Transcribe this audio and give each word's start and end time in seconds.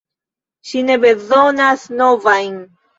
Ŝi 0.69 0.81
ne 0.87 0.97
bezonas 1.05 1.87
novajn! 2.03 2.63